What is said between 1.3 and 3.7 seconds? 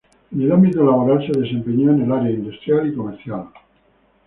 desempeñó en el área industrial y comercial.